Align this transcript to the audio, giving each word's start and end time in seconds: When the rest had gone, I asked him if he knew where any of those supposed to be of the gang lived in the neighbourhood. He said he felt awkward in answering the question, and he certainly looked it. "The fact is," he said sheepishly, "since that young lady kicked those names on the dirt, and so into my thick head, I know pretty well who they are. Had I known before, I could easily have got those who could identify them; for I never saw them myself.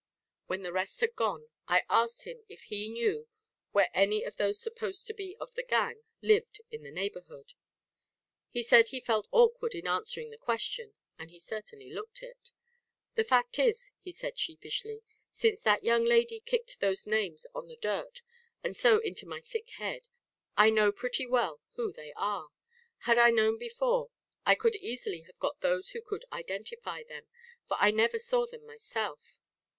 When 0.47 0.63
the 0.63 0.73
rest 0.73 0.99
had 1.01 1.15
gone, 1.15 1.45
I 1.67 1.83
asked 1.87 2.23
him 2.23 2.43
if 2.49 2.63
he 2.63 2.89
knew 2.89 3.27
where 3.69 3.91
any 3.93 4.23
of 4.23 4.37
those 4.37 4.59
supposed 4.59 5.05
to 5.05 5.13
be 5.13 5.37
of 5.39 5.53
the 5.53 5.61
gang 5.61 6.01
lived 6.23 6.59
in 6.71 6.81
the 6.81 6.89
neighbourhood. 6.89 7.53
He 8.49 8.63
said 8.63 8.87
he 8.87 8.99
felt 8.99 9.27
awkward 9.29 9.75
in 9.75 9.85
answering 9.85 10.31
the 10.31 10.39
question, 10.39 10.95
and 11.19 11.29
he 11.29 11.37
certainly 11.37 11.91
looked 11.91 12.23
it. 12.23 12.51
"The 13.13 13.23
fact 13.23 13.59
is," 13.59 13.91
he 13.99 14.11
said 14.11 14.39
sheepishly, 14.39 15.03
"since 15.31 15.61
that 15.61 15.83
young 15.83 16.03
lady 16.03 16.39
kicked 16.39 16.79
those 16.79 17.05
names 17.05 17.45
on 17.53 17.67
the 17.67 17.77
dirt, 17.77 18.23
and 18.63 18.75
so 18.75 18.97
into 18.97 19.27
my 19.27 19.39
thick 19.41 19.69
head, 19.69 20.07
I 20.57 20.71
know 20.71 20.91
pretty 20.91 21.27
well 21.27 21.61
who 21.75 21.91
they 21.93 22.11
are. 22.15 22.49
Had 23.01 23.19
I 23.19 23.29
known 23.29 23.59
before, 23.59 24.09
I 24.47 24.55
could 24.55 24.77
easily 24.77 25.21
have 25.27 25.37
got 25.37 25.61
those 25.61 25.89
who 25.91 26.01
could 26.01 26.25
identify 26.31 27.03
them; 27.03 27.27
for 27.67 27.77
I 27.79 27.91
never 27.91 28.17
saw 28.17 28.47
them 28.47 28.65
myself. 28.65 29.37